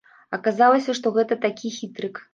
[0.37, 2.23] Аказалася, што гэта такі хітрык.